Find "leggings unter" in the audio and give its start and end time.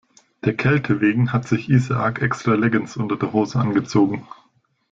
2.55-3.17